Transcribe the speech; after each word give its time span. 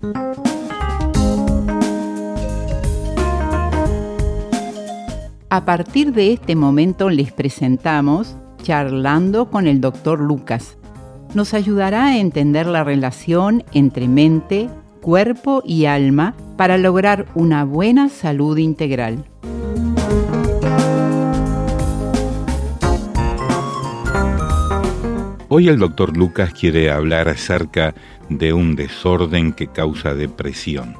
A 0.00 0.04
partir 5.64 6.12
de 6.12 6.32
este 6.32 6.54
momento 6.54 7.10
les 7.10 7.32
presentamos 7.32 8.36
Charlando 8.62 9.50
con 9.50 9.66
el 9.66 9.80
Dr. 9.80 10.20
Lucas. 10.20 10.78
Nos 11.34 11.52
ayudará 11.52 12.06
a 12.06 12.18
entender 12.18 12.68
la 12.68 12.84
relación 12.84 13.64
entre 13.72 14.06
mente, 14.06 14.70
cuerpo 15.00 15.64
y 15.66 15.86
alma 15.86 16.36
para 16.56 16.78
lograr 16.78 17.26
una 17.34 17.64
buena 17.64 18.08
salud 18.08 18.56
integral. 18.56 19.24
Hoy 25.50 25.68
el 25.68 25.78
doctor 25.78 26.14
Lucas 26.14 26.52
quiere 26.52 26.90
hablar 26.90 27.30
acerca 27.30 27.94
de 28.28 28.52
un 28.52 28.76
desorden 28.76 29.52
que 29.52 29.68
causa 29.68 30.14
depresión. 30.14 30.96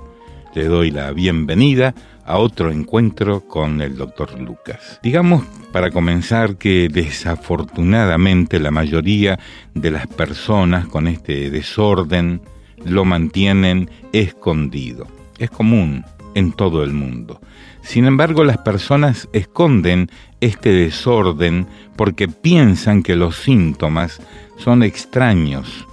Le 0.54 0.64
doy 0.64 0.90
la 0.90 1.12
bienvenida 1.12 1.94
a 2.24 2.38
otro 2.38 2.70
encuentro 2.70 3.40
con 3.40 3.80
el 3.80 3.96
doctor 3.96 4.38
Lucas. 4.38 5.00
Digamos, 5.02 5.44
para 5.72 5.90
comenzar, 5.90 6.56
que 6.56 6.88
desafortunadamente 6.90 8.60
la 8.60 8.70
mayoría 8.70 9.38
de 9.74 9.90
las 9.90 10.06
personas 10.06 10.86
con 10.86 11.08
este 11.08 11.50
desorden 11.50 12.42
lo 12.84 13.04
mantienen 13.04 13.90
escondido. 14.12 15.06
Es 15.38 15.50
común 15.50 16.04
en 16.34 16.52
todo 16.52 16.84
el 16.84 16.92
mundo. 16.92 17.40
Sin 17.82 18.04
embargo, 18.04 18.44
las 18.44 18.58
personas 18.58 19.28
esconden 19.32 20.10
este 20.40 20.70
desorden 20.70 21.66
porque 21.96 22.28
piensan 22.28 23.02
que 23.02 23.16
los 23.16 23.36
síntomas 23.36 24.20
son 24.58 24.82
extraños. 24.82 25.87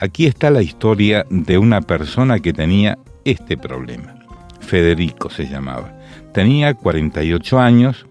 Aquí 0.00 0.24
está 0.24 0.50
la 0.50 0.62
historia 0.62 1.26
de 1.28 1.58
una 1.58 1.82
persona 1.82 2.38
que 2.38 2.54
tenía 2.54 2.98
este 3.24 3.58
problema. 3.58 4.14
Federico 4.60 5.28
se 5.28 5.46
llamaba. 5.46 5.92
Tenía 6.32 6.72
48 6.72 7.60
años, 7.60 8.06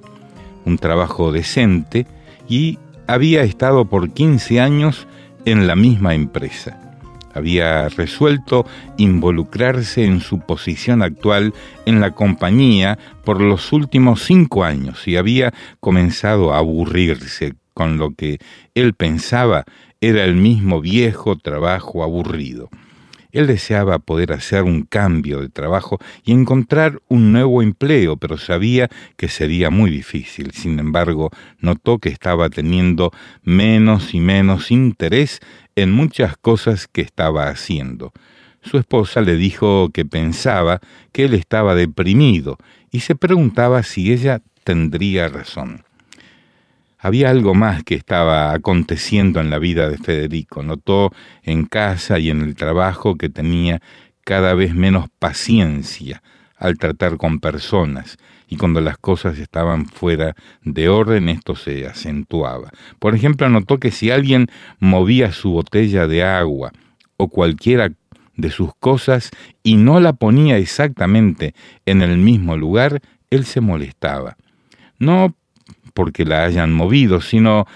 un 0.66 0.78
trabajo 0.78 1.32
decente 1.32 2.06
y 2.48 2.78
había 3.08 3.42
estado 3.42 3.86
por 3.86 4.12
15 4.12 4.62
años 4.62 5.08
en 5.46 5.66
la 5.66 5.76
misma 5.76 6.14
empresa 6.14 6.80
había 7.34 7.90
resuelto 7.90 8.66
involucrarse 8.98 10.04
en 10.04 10.20
su 10.20 10.40
posición 10.40 11.02
actual 11.02 11.54
en 11.86 12.02
la 12.02 12.12
compañía 12.12 12.98
por 13.24 13.42
los 13.42 13.72
últimos 13.72 14.24
cinco 14.24 14.64
años 14.64 15.08
y 15.08 15.16
había 15.16 15.54
comenzado 15.80 16.54
a 16.54 16.58
aburrirse 16.58 17.54
con 17.74 17.98
lo 17.98 18.14
que 18.14 18.40
él 18.76 18.94
pensaba 18.94 19.64
era 20.02 20.24
el 20.24 20.36
mismo 20.36 20.80
viejo 20.80 21.38
trabajo 21.38 22.04
aburrido. 22.04 22.70
Él 23.32 23.46
deseaba 23.46 24.00
poder 24.00 24.34
hacer 24.34 24.64
un 24.64 24.84
cambio 24.84 25.42
de 25.42 25.50
trabajo 25.50 26.00
y 26.24 26.32
encontrar 26.32 27.00
un 27.10 27.32
nuevo 27.32 27.62
empleo, 27.62 28.18
pero 28.18 28.38
sabía 28.38 28.90
que 29.18 29.28
sería 29.28 29.70
muy 29.70 29.92
difícil. 29.92 30.52
Sin 30.52 30.80
embargo, 30.80 31.30
notó 31.60 32.00
que 32.00 32.10
estaba 32.10 32.50
teniendo 32.50 33.12
menos 33.44 34.16
y 34.16 34.20
menos 34.20 34.72
interés 34.72 35.42
en 35.76 35.92
muchas 35.92 36.38
cosas 36.38 36.88
que 36.88 37.02
estaba 37.02 37.50
haciendo. 37.50 38.14
Su 38.62 38.78
esposa 38.78 39.22
le 39.22 39.36
dijo 39.36 39.90
que 39.94 40.06
pensaba 40.06 40.80
que 41.12 41.26
él 41.26 41.34
estaba 41.34 41.76
deprimido 41.76 42.58
y 42.92 43.02
se 43.02 43.16
preguntaba 43.16 43.84
si 43.84 44.12
ella 44.12 44.42
tendría 44.64 45.28
razón. 45.28 45.84
Había 47.02 47.30
algo 47.30 47.54
más 47.54 47.84
que 47.84 47.96
estaba 47.96 48.52
aconteciendo 48.52 49.40
en 49.40 49.50
la 49.50 49.58
vida 49.58 49.90
de 49.90 49.98
Federico. 49.98 50.64
Notó 50.64 51.12
en 51.44 51.66
casa 51.66 52.20
y 52.20 52.30
en 52.30 52.42
el 52.42 52.56
trabajo 52.56 53.16
que 53.16 53.30
tenía 53.30 53.82
cada 54.26 54.54
vez 54.54 54.76
menos 54.76 55.08
paciencia 55.18 56.22
al 56.58 56.78
tratar 56.78 57.16
con 57.16 57.40
personas 57.40 58.18
y 58.50 58.58
cuando 58.58 58.82
las 58.82 58.98
cosas 58.98 59.40
estaban 59.40 59.86
fuera 59.86 60.36
de 60.64 60.90
orden 60.90 61.30
esto 61.30 61.56
se 61.56 61.88
acentuaba. 61.88 62.70
Por 63.00 63.16
ejemplo, 63.16 63.48
notó 63.48 63.78
que 63.78 63.92
si 63.92 64.12
alguien 64.12 64.48
movía 64.80 65.32
su 65.32 65.52
botella 65.52 66.06
de 66.06 66.24
agua 66.24 66.74
o 67.16 67.30
cualquiera 67.30 67.94
de 68.36 68.50
sus 68.50 68.72
cosas 68.80 69.32
y 69.64 69.78
no 69.78 70.02
la 70.02 70.14
ponía 70.14 70.58
exactamente 70.58 71.54
en 71.86 72.02
el 72.02 72.18
mismo 72.18 72.58
lugar, 72.58 73.00
él 73.30 73.46
se 73.46 73.62
molestaba. 73.62 74.36
No 74.98 75.34
porque 76.00 76.24
la 76.24 76.46
hayan 76.46 76.72
movido, 76.72 77.20
sino 77.20 77.68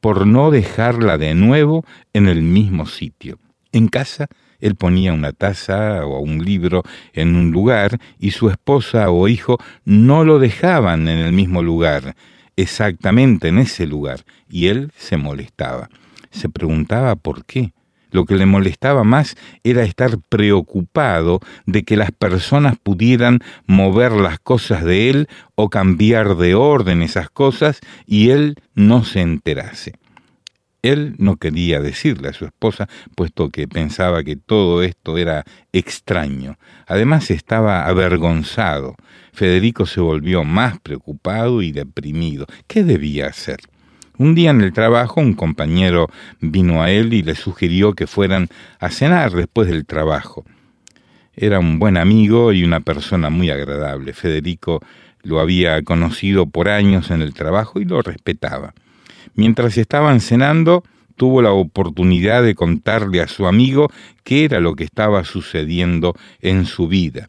por 0.00 0.28
no 0.28 0.52
dejarla 0.52 1.18
de 1.18 1.34
nuevo 1.34 1.84
en 2.12 2.28
el 2.28 2.40
mismo 2.40 2.86
sitio. 2.86 3.40
En 3.72 3.88
casa, 3.88 4.28
él 4.60 4.76
ponía 4.76 5.12
una 5.12 5.32
taza 5.32 6.06
o 6.06 6.20
un 6.20 6.44
libro 6.44 6.84
en 7.14 7.34
un 7.34 7.50
lugar 7.50 7.98
y 8.20 8.30
su 8.30 8.48
esposa 8.48 9.10
o 9.10 9.26
hijo 9.26 9.58
no 9.84 10.22
lo 10.22 10.38
dejaban 10.38 11.08
en 11.08 11.18
el 11.18 11.32
mismo 11.32 11.64
lugar, 11.64 12.14
exactamente 12.54 13.48
en 13.48 13.58
ese 13.58 13.88
lugar, 13.88 14.20
y 14.48 14.68
él 14.68 14.92
se 14.96 15.16
molestaba. 15.16 15.88
Se 16.30 16.48
preguntaba 16.48 17.16
por 17.16 17.44
qué. 17.44 17.72
Lo 18.14 18.26
que 18.26 18.36
le 18.36 18.46
molestaba 18.46 19.02
más 19.02 19.34
era 19.64 19.82
estar 19.82 20.18
preocupado 20.28 21.40
de 21.66 21.82
que 21.82 21.96
las 21.96 22.12
personas 22.12 22.76
pudieran 22.80 23.40
mover 23.66 24.12
las 24.12 24.38
cosas 24.38 24.84
de 24.84 25.10
él 25.10 25.28
o 25.56 25.68
cambiar 25.68 26.36
de 26.36 26.54
orden 26.54 27.02
esas 27.02 27.28
cosas 27.28 27.80
y 28.06 28.30
él 28.30 28.54
no 28.76 29.02
se 29.02 29.20
enterase. 29.20 29.94
Él 30.82 31.16
no 31.18 31.38
quería 31.38 31.80
decirle 31.80 32.28
a 32.28 32.32
su 32.34 32.44
esposa, 32.44 32.88
puesto 33.16 33.48
que 33.48 33.66
pensaba 33.66 34.22
que 34.22 34.36
todo 34.36 34.84
esto 34.84 35.18
era 35.18 35.42
extraño. 35.72 36.56
Además 36.86 37.32
estaba 37.32 37.84
avergonzado. 37.84 38.94
Federico 39.32 39.86
se 39.86 40.00
volvió 40.00 40.44
más 40.44 40.78
preocupado 40.78 41.62
y 41.62 41.72
deprimido. 41.72 42.46
¿Qué 42.68 42.84
debía 42.84 43.26
hacer? 43.26 43.58
Un 44.16 44.36
día 44.36 44.50
en 44.50 44.60
el 44.60 44.72
trabajo 44.72 45.20
un 45.20 45.34
compañero 45.34 46.08
vino 46.40 46.82
a 46.82 46.90
él 46.90 47.12
y 47.14 47.22
le 47.22 47.34
sugirió 47.34 47.94
que 47.94 48.06
fueran 48.06 48.48
a 48.78 48.90
cenar 48.90 49.32
después 49.32 49.66
del 49.66 49.86
trabajo. 49.86 50.44
Era 51.34 51.58
un 51.58 51.80
buen 51.80 51.96
amigo 51.96 52.52
y 52.52 52.62
una 52.62 52.78
persona 52.78 53.28
muy 53.28 53.50
agradable. 53.50 54.12
Federico 54.12 54.80
lo 55.24 55.40
había 55.40 55.82
conocido 55.82 56.46
por 56.46 56.68
años 56.68 57.10
en 57.10 57.22
el 57.22 57.34
trabajo 57.34 57.80
y 57.80 57.86
lo 57.86 58.02
respetaba. 58.02 58.72
Mientras 59.34 59.76
estaban 59.78 60.20
cenando, 60.20 60.84
tuvo 61.16 61.42
la 61.42 61.50
oportunidad 61.50 62.44
de 62.44 62.54
contarle 62.54 63.20
a 63.20 63.26
su 63.26 63.48
amigo 63.48 63.90
qué 64.22 64.44
era 64.44 64.60
lo 64.60 64.76
que 64.76 64.84
estaba 64.84 65.24
sucediendo 65.24 66.14
en 66.40 66.66
su 66.66 66.86
vida. 66.86 67.26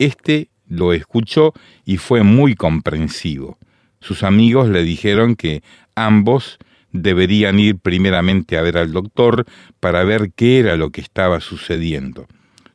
Este 0.00 0.48
lo 0.66 0.92
escuchó 0.92 1.54
y 1.84 1.98
fue 1.98 2.24
muy 2.24 2.56
comprensivo. 2.56 3.56
Sus 4.00 4.22
amigos 4.22 4.68
le 4.68 4.82
dijeron 4.82 5.34
que 5.34 5.62
ambos 6.04 6.58
deberían 6.92 7.58
ir 7.58 7.78
primeramente 7.78 8.56
a 8.58 8.62
ver 8.62 8.78
al 8.78 8.92
doctor 8.92 9.44
para 9.80 10.04
ver 10.04 10.32
qué 10.34 10.58
era 10.58 10.76
lo 10.76 10.90
que 10.90 11.00
estaba 11.00 11.40
sucediendo. 11.40 12.26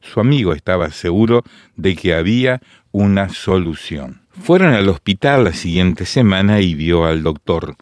Su 0.01 0.19
amigo 0.19 0.53
estaba 0.53 0.91
seguro 0.91 1.43
de 1.75 1.95
que 1.95 2.13
había 2.13 2.61
una 2.91 3.29
solución. 3.29 4.21
Fueron 4.31 4.73
al 4.73 4.89
hospital 4.89 5.45
la 5.45 5.53
siguiente 5.53 6.05
semana 6.05 6.59
y 6.61 6.73
vio 6.75 7.05
al 7.05 7.23
doctor. 7.23 7.75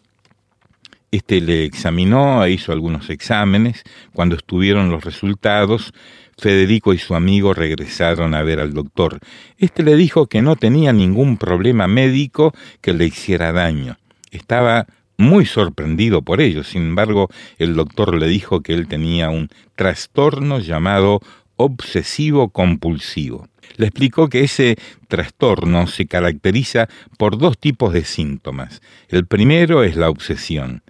Este 1.10 1.40
le 1.40 1.64
examinó 1.64 2.44
e 2.44 2.52
hizo 2.52 2.72
algunos 2.72 3.10
exámenes. 3.10 3.82
Cuando 4.14 4.36
estuvieron 4.36 4.90
los 4.90 5.04
resultados, 5.04 5.92
Federico 6.38 6.94
y 6.94 6.98
su 6.98 7.14
amigo 7.14 7.52
regresaron 7.52 8.34
a 8.34 8.42
ver 8.42 8.60
al 8.60 8.72
doctor. 8.72 9.18
Este 9.58 9.82
le 9.82 9.96
dijo 9.96 10.26
que 10.26 10.40
no 10.40 10.56
tenía 10.56 10.92
ningún 10.92 11.36
problema 11.36 11.86
médico 11.86 12.54
que 12.80 12.94
le 12.94 13.06
hiciera 13.06 13.52
daño. 13.52 13.98
Estaba 14.30 14.86
muy 15.18 15.46
sorprendido 15.46 16.22
por 16.22 16.40
ello. 16.40 16.64
Sin 16.64 16.82
embargo, 16.82 17.28
el 17.58 17.74
doctor 17.74 18.16
le 18.16 18.26
dijo 18.28 18.62
que 18.62 18.74
él 18.74 18.88
tenía 18.88 19.30
un 19.30 19.48
trastorno 19.76 20.58
llamado 20.58 21.20
obsesivo 21.56 22.48
compulsivo. 22.48 23.48
Le 23.76 23.86
explicó 23.86 24.28
que 24.28 24.44
ese 24.44 24.76
trastorno 25.08 25.86
se 25.86 26.06
caracteriza 26.06 26.88
por 27.18 27.38
dos 27.38 27.58
tipos 27.58 27.92
de 27.92 28.04
síntomas. 28.04 28.82
El 29.08 29.26
primero 29.26 29.82
es 29.82 29.96
la 29.96 30.10
obsesión 30.10 30.82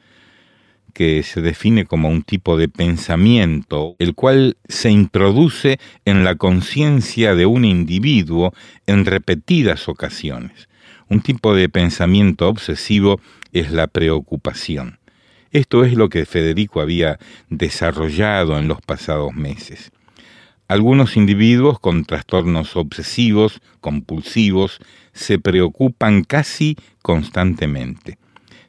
que 0.93 1.23
se 1.23 1.41
define 1.41 1.87
como 1.87 2.09
un 2.09 2.23
tipo 2.23 2.57
de 2.57 2.69
pensamiento, 2.69 3.97
el 3.99 4.15
cual 4.15 4.57
se 4.69 4.91
introduce 4.91 5.79
en 6.05 6.25
la 6.25 6.35
conciencia 6.35 7.35
de 7.35 7.47
un 7.47 7.65
individuo 7.65 8.53
en 8.87 9.07
repetidas 9.07 9.89
ocasiones. 9.89 10.69
Un 11.09 11.21
tipo 11.21 11.55
de 11.55 11.69
pensamiento 11.69 12.49
obsesivo 12.49 13.21
es 13.53 13.71
la 13.71 13.87
preocupación. 13.87 14.99
Esto 15.51 15.85
es 15.85 15.95
lo 15.95 16.09
que 16.09 16.25
Federico 16.25 16.81
había 16.81 17.19
desarrollado 17.51 18.59
en 18.59 18.69
los 18.69 18.81
pasados 18.81 19.35
meses. 19.35 19.93
Algunos 20.67 21.19
individuos 21.19 21.79
con 21.79 22.07
trastornos 22.07 22.77
obsesivos, 22.77 23.61
compulsivos, 23.81 24.79
se 25.13 25.39
preocupan 25.39 26.25
casi 26.25 26.77
constantemente. 27.03 28.19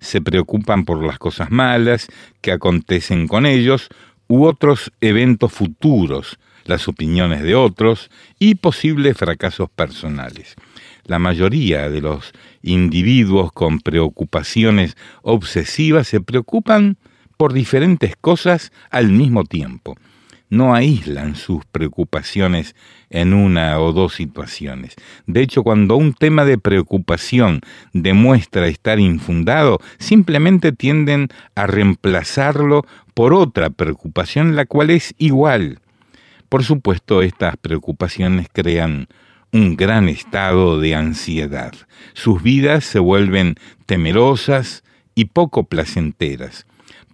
Se 0.01 0.19
preocupan 0.19 0.83
por 0.83 1.01
las 1.01 1.17
cosas 1.17 1.49
malas 1.49 2.07
que 2.41 2.51
acontecen 2.51 3.29
con 3.29 3.45
ellos 3.45 3.87
u 4.27 4.43
otros 4.43 4.91
eventos 4.99 5.53
futuros, 5.53 6.39
las 6.65 6.89
opiniones 6.89 7.41
de 7.41 7.55
otros 7.55 8.09
y 8.39 8.55
posibles 8.55 9.15
fracasos 9.15 9.69
personales. 9.69 10.55
La 11.05 11.19
mayoría 11.19 11.89
de 11.89 12.01
los 12.01 12.33
individuos 12.61 13.51
con 13.51 13.79
preocupaciones 13.79 14.95
obsesivas 15.21 16.07
se 16.07 16.21
preocupan 16.21 16.97
por 17.37 17.53
diferentes 17.53 18.15
cosas 18.15 18.71
al 18.89 19.09
mismo 19.09 19.43
tiempo 19.43 19.95
no 20.53 20.75
aíslan 20.75 21.35
sus 21.35 21.65
preocupaciones 21.65 22.75
en 23.09 23.33
una 23.33 23.79
o 23.79 23.91
dos 23.91 24.13
situaciones. 24.13 24.95
De 25.25 25.41
hecho, 25.41 25.63
cuando 25.63 25.95
un 25.95 26.13
tema 26.13 26.45
de 26.45 26.59
preocupación 26.59 27.61
demuestra 27.91 28.67
estar 28.67 28.99
infundado, 28.99 29.79
simplemente 29.97 30.71
tienden 30.71 31.29
a 31.55 31.65
reemplazarlo 31.65 32.85
por 33.15 33.33
otra 33.33 33.71
preocupación, 33.71 34.55
la 34.55 34.65
cual 34.65 34.91
es 34.91 35.15
igual. 35.17 35.79
Por 36.49 36.63
supuesto, 36.63 37.23
estas 37.23 37.57
preocupaciones 37.57 38.47
crean 38.53 39.07
un 39.53 39.77
gran 39.77 40.09
estado 40.09 40.79
de 40.79 40.95
ansiedad. 40.95 41.73
Sus 42.13 42.43
vidas 42.43 42.83
se 42.83 42.99
vuelven 42.99 43.55
temerosas 43.85 44.83
y 45.15 45.25
poco 45.25 45.63
placenteras 45.63 46.65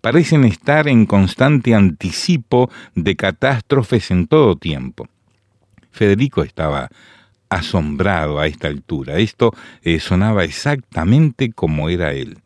parecen 0.01 0.45
estar 0.45 0.87
en 0.87 1.05
constante 1.05 1.75
anticipo 1.75 2.69
de 2.95 3.15
catástrofes 3.15 4.11
en 4.11 4.27
todo 4.27 4.55
tiempo. 4.55 5.07
Federico 5.91 6.43
estaba 6.43 6.89
asombrado 7.49 8.39
a 8.39 8.47
esta 8.47 8.67
altura. 8.67 9.17
Esto 9.17 9.53
eh, 9.81 9.99
sonaba 9.99 10.43
exactamente 10.43 11.51
como 11.51 11.89
era 11.89 12.13
él. 12.13 12.37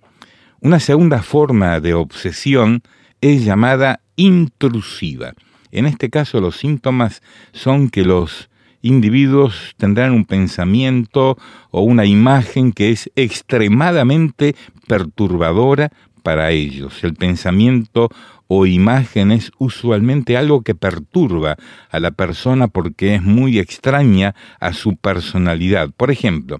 Una 0.61 0.79
segunda 0.79 1.21
forma 1.21 1.79
de 1.79 1.93
obsesión 1.93 2.81
es 3.21 3.43
llamada 3.43 3.99
intrusiva. 4.15 5.33
En 5.71 5.85
este 5.85 6.09
caso 6.09 6.39
los 6.39 6.57
síntomas 6.57 7.21
son 7.51 7.89
que 7.89 8.05
los 8.05 8.49
individuos 8.83 9.74
tendrán 9.77 10.12
un 10.12 10.25
pensamiento 10.25 11.38
o 11.71 11.81
una 11.81 12.06
imagen 12.06 12.71
que 12.71 12.91
es 12.91 13.09
extremadamente 13.15 14.56
perturbadora 14.88 15.91
para 16.21 16.51
ellos. 16.51 17.03
El 17.03 17.15
pensamiento 17.15 18.09
o 18.47 18.65
imagen 18.68 19.31
es 19.31 19.51
usualmente 19.57 20.38
algo 20.38 20.62
que 20.62 20.75
perturba 20.75 21.57
a 21.89 22.00
la 22.00 22.12
persona 22.12 22.68
porque 22.68 23.15
es 23.15 23.24
muy 23.24 23.57
extraña 23.57 24.35
a 24.59 24.74
su 24.74 24.95
personalidad. 24.95 25.89
Por 25.95 26.12
ejemplo, 26.12 26.59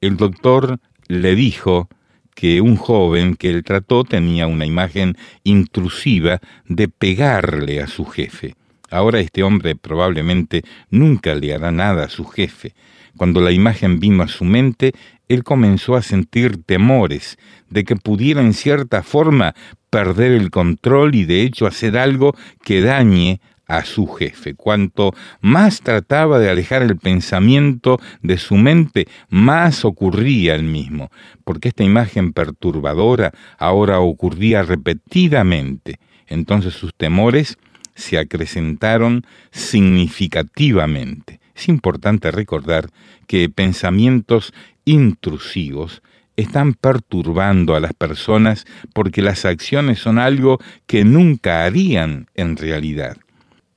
el 0.00 0.16
doctor 0.16 0.78
le 1.08 1.34
dijo 1.34 1.88
que 2.34 2.60
un 2.60 2.76
joven 2.76 3.34
que 3.34 3.50
él 3.50 3.64
trató 3.64 4.04
tenía 4.04 4.46
una 4.46 4.64
imagen 4.64 5.16
intrusiva 5.42 6.40
de 6.66 6.88
pegarle 6.88 7.82
a 7.82 7.88
su 7.88 8.04
jefe. 8.04 8.54
Ahora 8.90 9.20
este 9.20 9.42
hombre 9.42 9.76
probablemente 9.76 10.62
nunca 10.90 11.34
le 11.34 11.54
hará 11.54 11.70
nada 11.70 12.04
a 12.04 12.08
su 12.08 12.24
jefe. 12.24 12.74
Cuando 13.16 13.40
la 13.40 13.52
imagen 13.52 13.98
vino 14.00 14.22
a 14.22 14.28
su 14.28 14.44
mente, 14.44 14.92
él 15.28 15.44
comenzó 15.44 15.96
a 15.96 16.02
sentir 16.02 16.62
temores 16.62 17.38
de 17.68 17.84
que 17.84 17.96
pudiera 17.96 18.40
en 18.40 18.54
cierta 18.54 19.02
forma 19.02 19.54
perder 19.90 20.32
el 20.32 20.50
control 20.50 21.14
y 21.14 21.24
de 21.24 21.42
hecho 21.42 21.66
hacer 21.66 21.98
algo 21.98 22.34
que 22.62 22.80
dañe 22.80 23.40
a 23.66 23.84
su 23.84 24.06
jefe. 24.06 24.54
Cuanto 24.54 25.14
más 25.40 25.82
trataba 25.82 26.38
de 26.38 26.48
alejar 26.48 26.82
el 26.82 26.96
pensamiento 26.96 28.00
de 28.22 28.38
su 28.38 28.56
mente, 28.56 29.06
más 29.28 29.84
ocurría 29.84 30.54
el 30.54 30.64
mismo, 30.64 31.10
porque 31.44 31.68
esta 31.68 31.84
imagen 31.84 32.32
perturbadora 32.32 33.32
ahora 33.58 34.00
ocurría 34.00 34.62
repetidamente. 34.62 36.00
Entonces 36.26 36.74
sus 36.74 36.94
temores 36.94 37.58
se 37.98 38.16
acrecentaron 38.16 39.26
significativamente. 39.50 41.40
Es 41.54 41.68
importante 41.68 42.30
recordar 42.30 42.88
que 43.26 43.50
pensamientos 43.50 44.54
intrusivos 44.84 46.02
están 46.36 46.74
perturbando 46.74 47.74
a 47.74 47.80
las 47.80 47.92
personas 47.94 48.66
porque 48.94 49.20
las 49.20 49.44
acciones 49.44 49.98
son 49.98 50.20
algo 50.20 50.60
que 50.86 51.04
nunca 51.04 51.64
harían 51.64 52.28
en 52.34 52.56
realidad. 52.56 53.16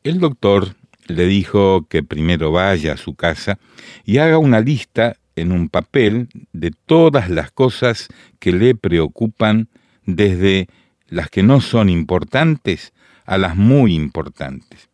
El 0.03 0.19
doctor 0.19 0.75
le 1.07 1.25
dijo 1.25 1.87
que 1.89 2.03
primero 2.03 2.51
vaya 2.51 2.93
a 2.93 2.97
su 2.97 3.15
casa 3.15 3.57
y 4.05 4.19
haga 4.19 4.37
una 4.37 4.59
lista 4.59 5.17
en 5.35 5.51
un 5.51 5.67
papel 5.67 6.27
de 6.53 6.71
todas 6.85 7.31
las 7.31 7.51
cosas 7.51 8.07
que 8.37 8.51
le 8.51 8.75
preocupan 8.75 9.67
desde 10.05 10.67
las 11.07 11.31
que 11.31 11.41
no 11.41 11.59
son 11.59 11.89
importantes 11.89 12.93
a 13.25 13.37
las 13.37 13.55
muy 13.55 13.95
importantes. 13.95 14.89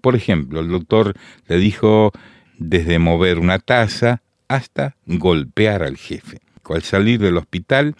Por 0.00 0.16
ejemplo, 0.16 0.60
el 0.60 0.68
doctor 0.68 1.14
le 1.46 1.58
dijo 1.58 2.12
desde 2.58 2.98
mover 2.98 3.38
una 3.38 3.58
taza 3.58 4.22
hasta 4.48 4.96
golpear 5.06 5.82
al 5.82 5.96
jefe. 5.96 6.40
Al 6.68 6.82
salir 6.82 7.20
del 7.20 7.36
hospital 7.36 7.96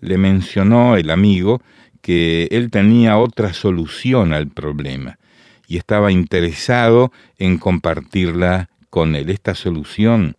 le 0.00 0.18
mencionó 0.18 0.96
el 0.96 1.10
amigo 1.10 1.62
que 2.00 2.48
él 2.50 2.70
tenía 2.70 3.18
otra 3.18 3.52
solución 3.52 4.32
al 4.32 4.48
problema 4.48 5.18
y 5.66 5.76
estaba 5.76 6.12
interesado 6.12 7.12
en 7.38 7.58
compartirla 7.58 8.68
con 8.90 9.16
él. 9.16 9.30
Esta 9.30 9.54
solución 9.54 10.36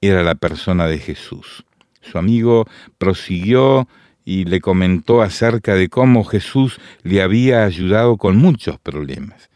era 0.00 0.22
la 0.22 0.34
persona 0.34 0.86
de 0.86 0.98
Jesús. 0.98 1.64
Su 2.00 2.18
amigo 2.18 2.66
prosiguió 2.98 3.88
y 4.24 4.44
le 4.44 4.60
comentó 4.60 5.22
acerca 5.22 5.74
de 5.74 5.88
cómo 5.88 6.24
Jesús 6.24 6.78
le 7.02 7.22
había 7.22 7.64
ayudado 7.64 8.16
con 8.16 8.36
muchos 8.36 8.78
problemas. 8.78 9.50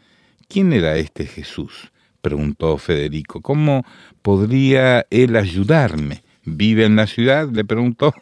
¿Quién 0.47 0.73
era 0.73 0.97
este 0.97 1.25
Jesús? 1.25 1.91
preguntó 2.21 2.77
Federico. 2.77 3.41
¿Cómo 3.41 3.85
podría 4.21 5.05
él 5.09 5.35
ayudarme? 5.35 6.23
¿Vive 6.43 6.85
en 6.85 6.95
la 6.95 7.07
ciudad? 7.07 7.49
le 7.51 7.65
preguntó. 7.65 8.13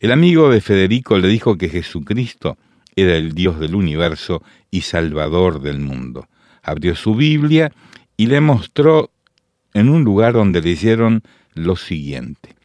El 0.00 0.12
amigo 0.12 0.50
de 0.50 0.60
Federico 0.60 1.18
le 1.18 1.28
dijo 1.28 1.56
que 1.56 1.68
Jesucristo 1.68 2.58
era 2.96 3.16
el 3.16 3.32
Dios 3.32 3.60
del 3.60 3.74
universo 3.74 4.42
y 4.70 4.82
Salvador 4.82 5.60
del 5.62 5.78
mundo. 5.78 6.28
Abrió 6.62 6.94
su 6.94 7.14
Biblia 7.14 7.72
y 8.16 8.26
le 8.26 8.40
mostró 8.40 9.10
en 9.72 9.88
un 9.88 10.04
lugar 10.04 10.34
donde 10.34 10.60
leyeron 10.60 11.22
lo 11.54 11.76
siguiente. 11.76 12.56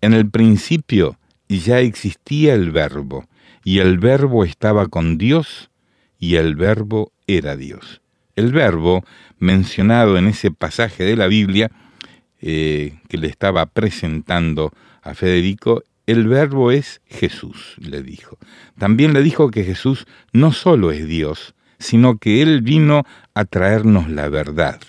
En 0.00 0.14
el 0.14 0.28
principio 0.30 1.17
ya 1.48 1.80
existía 1.80 2.54
el 2.54 2.70
verbo, 2.70 3.26
y 3.64 3.78
el 3.78 3.98
verbo 3.98 4.44
estaba 4.44 4.86
con 4.86 5.18
Dios, 5.18 5.70
y 6.18 6.36
el 6.36 6.56
verbo 6.56 7.12
era 7.26 7.56
Dios. 7.56 8.00
El 8.36 8.52
verbo 8.52 9.04
mencionado 9.38 10.18
en 10.18 10.28
ese 10.28 10.50
pasaje 10.50 11.04
de 11.04 11.16
la 11.16 11.26
Biblia 11.26 11.70
eh, 12.40 12.98
que 13.08 13.18
le 13.18 13.26
estaba 13.26 13.66
presentando 13.66 14.72
a 15.02 15.14
Federico, 15.14 15.82
el 16.06 16.28
verbo 16.28 16.70
es 16.70 17.00
Jesús, 17.06 17.74
le 17.78 18.02
dijo. 18.02 18.38
También 18.78 19.12
le 19.12 19.22
dijo 19.22 19.50
que 19.50 19.64
Jesús 19.64 20.06
no 20.32 20.52
solo 20.52 20.92
es 20.92 21.06
Dios, 21.06 21.54
sino 21.78 22.18
que 22.18 22.42
Él 22.42 22.62
vino 22.62 23.04
a 23.34 23.44
traernos 23.44 24.08
la 24.08 24.28
verdad. 24.28 24.80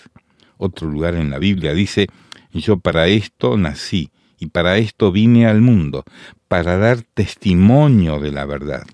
Otro 0.57 0.89
lugar 0.89 1.15
en 1.15 1.29
la 1.29 1.39
Biblia 1.39 1.73
dice, 1.73 2.07
yo 2.53 2.77
para 2.79 3.07
esto 3.07 3.57
nací 3.57 4.11
y 4.39 4.47
para 4.47 4.77
esto 4.77 5.11
vine 5.11 5.45
al 5.45 5.61
mundo, 5.61 6.03
para 6.47 6.77
dar 6.77 7.01
testimonio 7.13 8.19
de 8.19 8.31
la 8.31 8.45
verdad. 8.45 8.85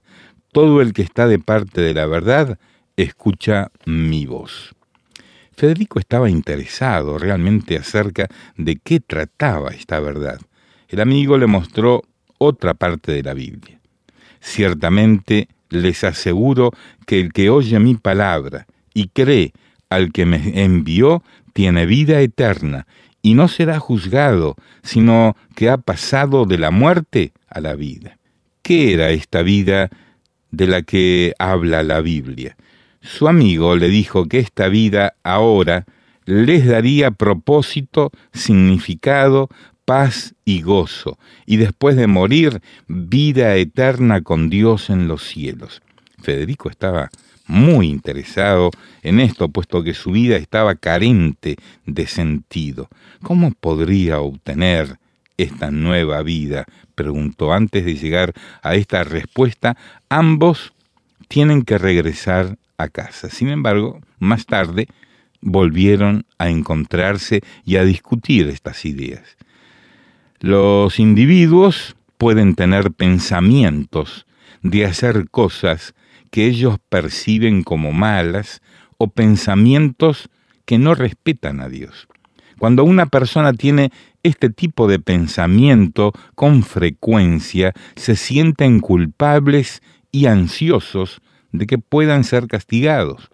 Todo 0.51 0.81
el 0.81 0.93
que 0.93 1.01
está 1.01 1.27
de 1.27 1.39
parte 1.39 1.81
de 1.81 1.93
la 1.93 2.05
verdad, 2.05 2.57
escucha 2.97 3.71
mi 3.85 4.25
voz. 4.25 4.73
Federico 5.51 5.99
estaba 5.99 6.29
interesado 6.29 7.17
realmente 7.17 7.77
acerca 7.77 8.27
de 8.57 8.75
qué 8.77 8.99
trataba 8.99 9.69
esta 9.69 9.99
verdad. 9.99 10.39
El 10.89 10.99
amigo 10.99 11.37
le 11.37 11.47
mostró 11.47 12.03
otra 12.37 12.73
parte 12.73 13.11
de 13.11 13.23
la 13.23 13.33
Biblia. 13.33 13.79
Ciertamente 14.41 15.47
les 15.69 16.03
aseguro 16.03 16.71
que 17.05 17.19
el 17.19 17.31
que 17.31 17.49
oye 17.49 17.79
mi 17.79 17.95
palabra 17.95 18.67
y 18.93 19.07
cree 19.07 19.53
al 19.89 20.11
que 20.11 20.25
me 20.25 20.63
envió 20.63 21.23
tiene 21.53 21.85
vida 21.85 22.19
eterna 22.19 22.85
y 23.25 23.33
no 23.33 23.47
será 23.47 23.79
juzgado, 23.79 24.55
sino 24.83 25.35
que 25.55 25.71
ha 25.71 25.77
pasado 25.77 26.45
de 26.45 26.59
la 26.59 26.69
muerte 26.69 27.33
a 27.49 27.59
la 27.59 27.73
vida. 27.73 28.19
¿Qué 28.61 28.93
era 28.93 29.09
esta 29.09 29.41
vida 29.41 29.89
de 30.51 30.67
la 30.67 30.83
que 30.83 31.33
habla 31.39 31.81
la 31.81 32.01
Biblia? 32.01 32.55
Su 33.01 33.27
amigo 33.27 33.77
le 33.77 33.89
dijo 33.89 34.27
que 34.27 34.37
esta 34.37 34.67
vida 34.67 35.15
ahora 35.23 35.85
les 36.25 36.67
daría 36.67 37.09
propósito, 37.09 38.11
significado, 38.31 39.49
paz 39.85 40.35
y 40.45 40.61
gozo, 40.61 41.17
y 41.47 41.57
después 41.57 41.95
de 41.95 42.05
morir, 42.05 42.61
vida 42.87 43.55
eterna 43.55 44.21
con 44.21 44.51
Dios 44.51 44.91
en 44.91 45.07
los 45.07 45.23
cielos. 45.23 45.81
Federico 46.21 46.69
estaba 46.69 47.09
muy 47.47 47.89
interesado 47.89 48.71
en 49.03 49.19
esto, 49.19 49.49
puesto 49.49 49.83
que 49.83 49.93
su 49.93 50.11
vida 50.11 50.37
estaba 50.37 50.75
carente 50.75 51.57
de 51.85 52.07
sentido. 52.07 52.89
¿Cómo 53.21 53.51
podría 53.51 54.19
obtener 54.19 54.97
esta 55.37 55.71
nueva 55.71 56.21
vida? 56.23 56.65
preguntó 56.95 57.53
antes 57.53 57.85
de 57.85 57.95
llegar 57.95 58.33
a 58.61 58.75
esta 58.75 59.03
respuesta. 59.03 59.77
Ambos 60.09 60.73
tienen 61.27 61.63
que 61.63 61.77
regresar 61.77 62.57
a 62.77 62.87
casa. 62.87 63.29
Sin 63.29 63.49
embargo, 63.49 63.99
más 64.19 64.45
tarde 64.45 64.87
volvieron 65.41 66.25
a 66.37 66.49
encontrarse 66.49 67.41
y 67.65 67.75
a 67.75 67.83
discutir 67.83 68.47
estas 68.47 68.85
ideas. 68.85 69.37
Los 70.39 70.99
individuos 70.99 71.95
pueden 72.17 72.55
tener 72.55 72.91
pensamientos 72.91 74.25
de 74.61 74.85
hacer 74.85 75.29
cosas 75.29 75.93
que 76.35 76.47
ellos 76.47 76.79
perciben 76.89 77.63
como 77.63 77.93
malas 77.93 78.61
o 78.97 79.07
pensamientos 79.07 80.27
que 80.65 80.77
no 80.77 80.93
respetan 80.93 81.61
a 81.61 81.69
Dios. 81.69 82.09
Cuando 82.59 82.83
una 82.83 83.05
persona 83.05 83.53
tiene 83.53 83.93
este 84.21 84.49
tipo 84.49 84.89
de 84.89 84.99
pensamiento 84.99 86.11
con 86.35 86.63
frecuencia, 86.63 87.71
se 87.95 88.17
sienten 88.17 88.81
culpables 88.81 89.81
y 90.11 90.25
ansiosos 90.25 91.21
de 91.53 91.67
que 91.67 91.77
puedan 91.77 92.25
ser 92.25 92.47
castigados. 92.47 93.29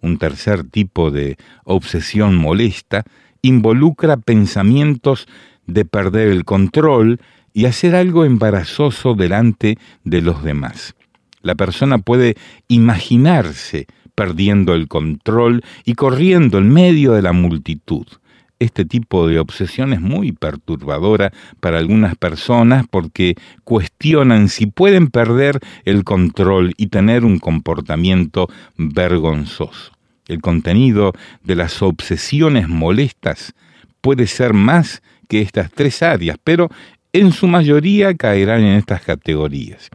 Un 0.00 0.16
tercer 0.16 0.62
tipo 0.62 1.10
de 1.10 1.38
obsesión 1.64 2.36
molesta 2.36 3.02
involucra 3.42 4.18
pensamientos 4.18 5.26
de 5.66 5.84
perder 5.84 6.28
el 6.28 6.44
control 6.44 7.18
y 7.52 7.64
hacer 7.64 7.96
algo 7.96 8.24
embarazoso 8.24 9.14
delante 9.14 9.78
de 10.04 10.22
los 10.22 10.44
demás. 10.44 10.95
La 11.46 11.54
persona 11.54 11.98
puede 11.98 12.34
imaginarse 12.66 13.86
perdiendo 14.16 14.74
el 14.74 14.88
control 14.88 15.62
y 15.84 15.94
corriendo 15.94 16.58
en 16.58 16.72
medio 16.72 17.12
de 17.12 17.22
la 17.22 17.32
multitud. 17.32 18.04
Este 18.58 18.84
tipo 18.84 19.28
de 19.28 19.38
obsesión 19.38 19.92
es 19.92 20.00
muy 20.00 20.32
perturbadora 20.32 21.32
para 21.60 21.78
algunas 21.78 22.16
personas 22.16 22.84
porque 22.90 23.36
cuestionan 23.62 24.48
si 24.48 24.66
pueden 24.66 25.06
perder 25.06 25.60
el 25.84 26.02
control 26.02 26.74
y 26.76 26.88
tener 26.88 27.24
un 27.24 27.38
comportamiento 27.38 28.48
vergonzoso. 28.76 29.92
El 30.26 30.40
contenido 30.40 31.12
de 31.44 31.54
las 31.54 31.80
obsesiones 31.80 32.68
molestas 32.68 33.54
puede 34.00 34.26
ser 34.26 34.52
más 34.52 35.00
que 35.28 35.42
estas 35.42 35.70
tres 35.70 36.02
áreas, 36.02 36.38
pero 36.42 36.70
en 37.12 37.30
su 37.30 37.46
mayoría 37.46 38.16
caerán 38.16 38.62
en 38.62 38.78
estas 38.78 39.02
categorías. 39.02 39.90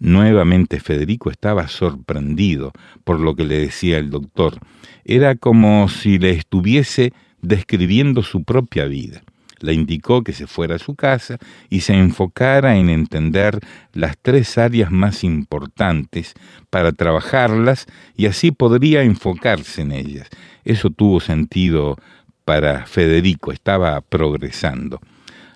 Nuevamente 0.00 0.80
Federico 0.80 1.30
estaba 1.30 1.68
sorprendido 1.68 2.72
por 3.04 3.20
lo 3.20 3.36
que 3.36 3.44
le 3.44 3.58
decía 3.58 3.98
el 3.98 4.08
doctor. 4.08 4.58
Era 5.04 5.34
como 5.34 5.88
si 5.90 6.18
le 6.18 6.30
estuviese 6.30 7.12
describiendo 7.42 8.22
su 8.22 8.42
propia 8.42 8.86
vida. 8.86 9.20
Le 9.60 9.74
indicó 9.74 10.24
que 10.24 10.32
se 10.32 10.46
fuera 10.46 10.76
a 10.76 10.78
su 10.78 10.94
casa 10.94 11.36
y 11.68 11.80
se 11.80 11.92
enfocara 11.92 12.78
en 12.78 12.88
entender 12.88 13.60
las 13.92 14.16
tres 14.16 14.56
áreas 14.56 14.90
más 14.90 15.22
importantes 15.22 16.32
para 16.70 16.92
trabajarlas 16.92 17.86
y 18.16 18.24
así 18.24 18.52
podría 18.52 19.02
enfocarse 19.02 19.82
en 19.82 19.92
ellas. 19.92 20.30
Eso 20.64 20.88
tuvo 20.88 21.20
sentido 21.20 21.98
para 22.46 22.86
Federico, 22.86 23.52
estaba 23.52 24.00
progresando. 24.00 24.98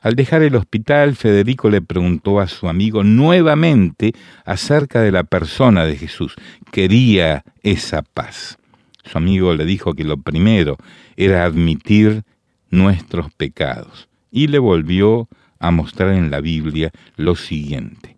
Al 0.04 0.16
dejar 0.16 0.42
el 0.42 0.54
hospital, 0.54 1.16
Federico 1.16 1.70
le 1.70 1.80
preguntó 1.80 2.38
a 2.38 2.46
su 2.46 2.68
amigo 2.68 3.02
nuevamente 3.02 4.12
acerca 4.44 5.00
de 5.00 5.10
la 5.10 5.24
persona 5.24 5.86
de 5.86 5.96
Jesús. 5.96 6.34
Quería 6.70 7.42
esa 7.62 8.02
paz. 8.02 8.58
Su 9.02 9.16
amigo 9.16 9.54
le 9.54 9.64
dijo 9.64 9.94
que 9.94 10.04
lo 10.04 10.18
primero 10.18 10.76
era 11.16 11.46
admitir 11.46 12.22
nuestros 12.68 13.32
pecados 13.32 14.10
y 14.30 14.48
le 14.48 14.58
volvió 14.58 15.26
a 15.58 15.70
mostrar 15.70 16.12
en 16.12 16.30
la 16.30 16.42
Biblia 16.42 16.90
lo 17.16 17.34
siguiente. 17.34 18.14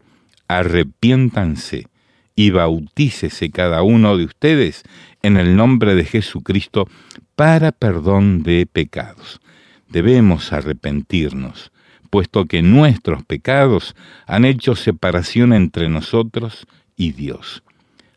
Arrepiéntanse 0.48 1.86
y 2.34 2.50
bautícese 2.50 3.50
cada 3.50 3.82
uno 3.82 4.16
de 4.16 4.24
ustedes 4.24 4.82
en 5.22 5.36
el 5.36 5.54
nombre 5.54 5.94
de 5.94 6.04
Jesucristo 6.04 6.88
para 7.36 7.70
perdón 7.70 8.42
de 8.42 8.66
pecados. 8.66 9.40
Debemos 9.88 10.52
arrepentirnos 10.52 11.70
puesto 12.16 12.46
que 12.46 12.62
nuestros 12.62 13.24
pecados 13.24 13.94
han 14.26 14.46
hecho 14.46 14.74
separación 14.74 15.52
entre 15.52 15.90
nosotros 15.90 16.66
y 16.96 17.12
Dios. 17.12 17.62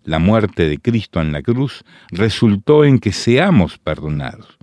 La 0.05 0.19
muerte 0.19 0.69
de 0.69 0.77
Cristo 0.77 1.19
en 1.19 1.33
la 1.33 1.41
cruz 1.41 1.83
resultó 2.09 2.85
en 2.85 2.99
que 2.99 3.11
seamos 3.11 3.77
perdonados. 3.77 4.57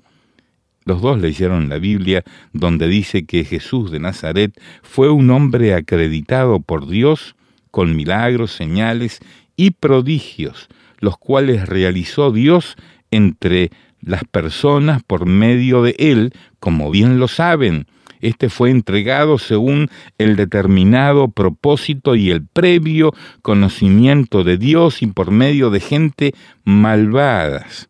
Los 0.87 1.02
dos 1.02 1.21
leyeron 1.21 1.69
la 1.69 1.76
Biblia 1.76 2.25
donde 2.55 2.88
dice 2.88 3.26
que 3.26 3.45
Jesús 3.45 3.90
de 3.90 4.00
Nazaret 4.00 4.59
fue 4.81 5.11
un 5.11 5.28
hombre 5.28 5.75
acreditado 5.75 6.61
por 6.61 6.88
Dios 6.88 7.37
con 7.71 7.95
milagros, 7.95 8.52
señales 8.52 9.21
y 9.55 9.73
prodigios, 9.73 10.69
los 10.99 11.19
cuales 11.19 11.69
realizó 11.69 12.33
Dios 12.33 12.76
entre 13.11 13.71
las 14.00 14.25
personas 14.25 15.02
por 15.02 15.26
medio 15.26 15.83
de 15.83 15.95
él, 15.99 16.33
como 16.59 16.90
bien 16.90 17.19
lo 17.19 17.28
saben, 17.28 17.87
este 18.26 18.49
fue 18.49 18.71
entregado 18.71 19.38
según 19.38 19.88
el 20.18 20.37
determinado 20.37 21.28
propósito 21.28 22.16
y 22.16 22.30
el 22.30 22.45
previo 22.45 23.12
conocimiento 23.42 24.42
de 24.42 24.59
Dios 24.59 25.02
y 25.02 25.06
por 25.06 25.30
medio 25.30 25.71
de 25.71 25.80
gente 25.80 26.35
malvadas 26.64 27.88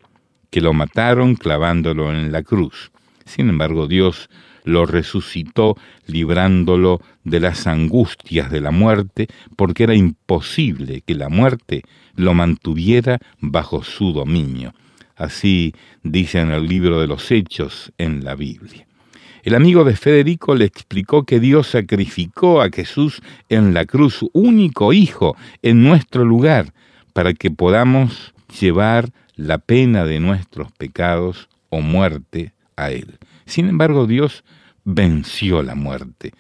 que 0.51 0.61
lo 0.61 0.73
mataron 0.73 1.37
clavándolo 1.37 2.13
en 2.13 2.33
la 2.33 2.43
cruz. 2.43 2.91
Sin 3.25 3.49
embargo, 3.49 3.89
Dios 3.89 4.29
lo 4.65 4.85
resucitó 4.85 5.77
librándolo 6.07 7.01
de 7.25 7.41
las 7.41 7.67
angustias 7.67 8.51
de 8.51 8.61
la 8.61 8.73
muerte, 8.73 9.29
porque 9.57 9.85
era 9.85 9.95
imposible 9.95 11.03
que 11.07 11.15
la 11.15 11.29
muerte 11.29 11.83
lo 12.15 12.35
mantuviera 12.35 13.19
bajo 13.41 13.83
su 13.83 14.13
dominio. 14.13 14.75
Así 15.17 15.73
dice 16.03 16.41
en 16.41 16.51
el 16.51 16.67
libro 16.67 17.01
de 17.01 17.07
los 17.07 17.31
Hechos 17.31 17.93
en 17.97 18.25
la 18.25 18.35
Biblia. 18.35 18.87
El 19.47 19.55
amigo 19.55 19.85
de 19.85 19.95
Federico 19.95 20.57
le 20.57 20.65
explicó 20.65 21.23
que 21.23 21.39
Dios 21.39 21.69
sacrificó 21.69 22.61
a 22.63 22.69
Jesús 22.69 23.23
en 23.49 23.75
la 23.75 23.85
cruz, 23.85 24.25
único 24.33 24.93
hijo, 24.93 25.37
en 25.63 25.85
nuestro 25.85 26.25
lugar, 26.25 26.75
para 27.13 27.33
que 27.33 27.53
podamos 27.53 28.35
llevar 28.61 29.11
la 29.37 29.59
pena 29.59 30.05
de 30.05 30.19
nuestros 30.19 30.73
pecados 30.73 31.49
o 31.69 31.81
muerte 31.81 32.55
a 32.75 32.91
Él. 32.91 33.21
Sin 33.45 33.69
embargo, 33.69 34.09
Dios 34.09 34.43
venció 34.83 35.63
la 35.63 35.77
muerte 35.77 36.33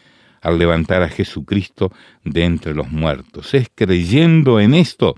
al 0.42 0.58
levantar 0.58 1.04
a 1.04 1.08
Jesucristo 1.08 1.92
de 2.24 2.42
entre 2.42 2.74
los 2.74 2.90
muertos. 2.90 3.54
Es 3.54 3.68
creyendo 3.72 4.58
en 4.58 4.74
esto 4.74 5.14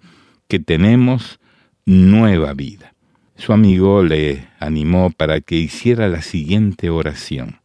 que 0.46 0.58
tenemos 0.58 1.40
nueva 1.86 2.52
vida. 2.52 2.92
Su 3.36 3.54
amigo 3.54 4.02
le 4.02 4.46
animó 4.60 5.10
para 5.10 5.40
que 5.40 5.54
hiciera 5.54 6.06
la 6.08 6.20
siguiente 6.20 6.90
oración. 6.90 7.60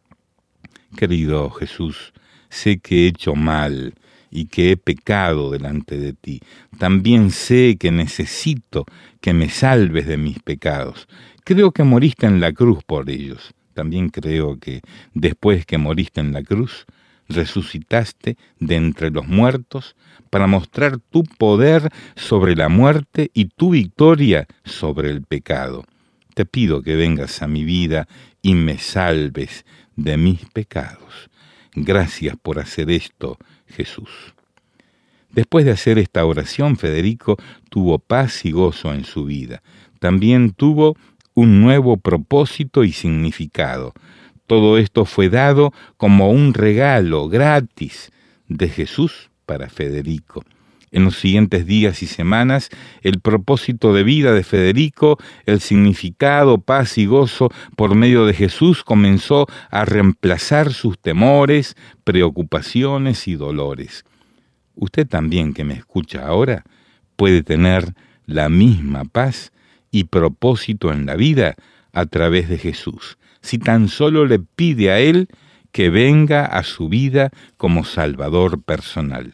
Querido 0.94 1.50
Jesús, 1.50 2.12
sé 2.48 2.78
que 2.78 3.04
he 3.04 3.06
hecho 3.08 3.34
mal 3.34 3.94
y 4.30 4.46
que 4.46 4.72
he 4.72 4.76
pecado 4.76 5.50
delante 5.50 5.98
de 5.98 6.12
ti. 6.12 6.40
También 6.78 7.30
sé 7.30 7.76
que 7.78 7.90
necesito 7.90 8.84
que 9.20 9.32
me 9.32 9.48
salves 9.48 10.06
de 10.06 10.16
mis 10.16 10.38
pecados. 10.40 11.06
Creo 11.44 11.72
que 11.72 11.84
moriste 11.84 12.26
en 12.26 12.40
la 12.40 12.52
cruz 12.52 12.82
por 12.84 13.10
ellos. 13.10 13.54
También 13.74 14.08
creo 14.08 14.58
que 14.58 14.80
después 15.14 15.66
que 15.66 15.78
moriste 15.78 16.20
en 16.20 16.32
la 16.32 16.42
cruz, 16.42 16.86
resucitaste 17.28 18.36
de 18.58 18.76
entre 18.76 19.10
los 19.10 19.26
muertos 19.26 19.96
para 20.30 20.46
mostrar 20.46 20.98
tu 20.98 21.24
poder 21.24 21.88
sobre 22.16 22.56
la 22.56 22.68
muerte 22.68 23.30
y 23.34 23.46
tu 23.46 23.70
victoria 23.70 24.46
sobre 24.64 25.10
el 25.10 25.22
pecado. 25.22 25.84
Te 26.34 26.44
pido 26.44 26.82
que 26.82 26.96
vengas 26.96 27.42
a 27.42 27.46
mi 27.46 27.64
vida 27.64 28.08
y 28.42 28.54
me 28.54 28.78
salves 28.78 29.64
de 29.96 30.16
mis 30.16 30.44
pecados. 30.46 31.30
Gracias 31.74 32.36
por 32.40 32.58
hacer 32.58 32.90
esto, 32.90 33.38
Jesús. 33.66 34.34
Después 35.30 35.64
de 35.64 35.72
hacer 35.72 35.98
esta 35.98 36.24
oración, 36.24 36.76
Federico 36.76 37.36
tuvo 37.68 37.98
paz 37.98 38.44
y 38.44 38.52
gozo 38.52 38.94
en 38.94 39.04
su 39.04 39.24
vida. 39.24 39.62
También 39.98 40.52
tuvo 40.52 40.96
un 41.34 41.60
nuevo 41.60 41.96
propósito 41.96 42.84
y 42.84 42.92
significado. 42.92 43.92
Todo 44.46 44.78
esto 44.78 45.04
fue 45.04 45.28
dado 45.28 45.72
como 45.96 46.30
un 46.30 46.54
regalo 46.54 47.28
gratis 47.28 48.12
de 48.46 48.68
Jesús 48.68 49.30
para 49.46 49.68
Federico 49.68 50.44
en 50.94 51.04
los 51.04 51.16
siguientes 51.18 51.66
días 51.66 52.02
y 52.02 52.06
semanas 52.06 52.70
el 53.02 53.20
propósito 53.20 53.92
de 53.92 54.04
vida 54.04 54.32
de 54.32 54.44
Federico, 54.44 55.18
el 55.44 55.60
significado, 55.60 56.58
paz 56.58 56.96
y 56.98 57.06
gozo 57.06 57.50
por 57.76 57.96
medio 57.96 58.26
de 58.26 58.32
Jesús 58.32 58.84
comenzó 58.84 59.46
a 59.70 59.84
reemplazar 59.84 60.72
sus 60.72 60.98
temores, 60.98 61.76
preocupaciones 62.04 63.26
y 63.26 63.34
dolores. 63.34 64.04
Usted 64.76 65.06
también 65.06 65.52
que 65.52 65.64
me 65.64 65.74
escucha 65.74 66.26
ahora 66.26 66.64
puede 67.16 67.42
tener 67.42 67.92
la 68.26 68.48
misma 68.48 69.04
paz 69.04 69.52
y 69.90 70.04
propósito 70.04 70.92
en 70.92 71.06
la 71.06 71.16
vida 71.16 71.56
a 71.92 72.06
través 72.06 72.48
de 72.48 72.58
Jesús, 72.58 73.18
si 73.40 73.58
tan 73.58 73.88
solo 73.88 74.26
le 74.26 74.38
pide 74.38 74.92
a 74.92 75.00
Él 75.00 75.28
que 75.72 75.90
venga 75.90 76.46
a 76.46 76.62
su 76.62 76.88
vida 76.88 77.30
como 77.56 77.84
Salvador 77.84 78.62
personal 78.62 79.32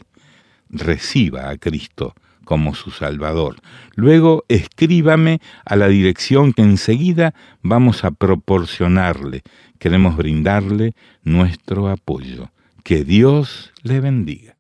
reciba 0.70 1.50
a 1.50 1.56
Cristo 1.58 2.14
como 2.44 2.74
su 2.74 2.90
Salvador. 2.90 3.56
Luego 3.94 4.44
escríbame 4.48 5.40
a 5.64 5.76
la 5.76 5.88
dirección 5.88 6.52
que 6.52 6.62
enseguida 6.62 7.34
vamos 7.62 8.04
a 8.04 8.10
proporcionarle. 8.10 9.42
Queremos 9.78 10.16
brindarle 10.16 10.94
nuestro 11.22 11.88
apoyo. 11.88 12.50
Que 12.82 13.04
Dios 13.04 13.72
le 13.82 14.00
bendiga. 14.00 14.56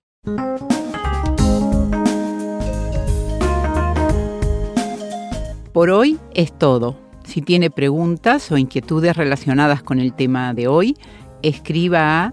Por 5.72 5.90
hoy 5.90 6.18
es 6.34 6.56
todo. 6.56 6.96
Si 7.24 7.42
tiene 7.42 7.70
preguntas 7.70 8.50
o 8.52 8.56
inquietudes 8.58 9.16
relacionadas 9.16 9.82
con 9.82 10.00
el 10.00 10.12
tema 10.12 10.52
de 10.52 10.68
hoy, 10.68 10.96
escriba 11.42 12.26